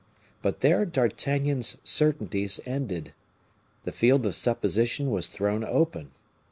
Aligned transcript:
But 0.41 0.61
there 0.61 0.83
D'Artagnan's 0.83 1.77
certainties 1.83 2.59
ended. 2.65 3.13
The 3.83 3.91
field 3.91 4.25
of 4.25 4.33
supposition 4.33 5.11
was 5.11 5.27
thrown 5.27 5.63
open. 5.63 6.09